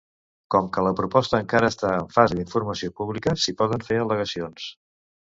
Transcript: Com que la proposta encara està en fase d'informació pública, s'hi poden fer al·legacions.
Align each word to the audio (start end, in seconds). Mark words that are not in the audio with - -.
Com 0.53 0.67
que 0.75 0.83
la 0.85 0.93
proposta 0.99 1.41
encara 1.43 1.67
està 1.73 1.91
en 1.97 2.07
fase 2.15 2.37
d'informació 2.39 2.89
pública, 3.01 3.35
s'hi 3.43 3.55
poden 3.59 3.85
fer 3.91 3.99
al·legacions. 4.05 4.65